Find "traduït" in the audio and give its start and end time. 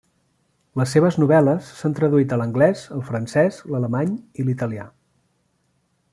1.99-2.33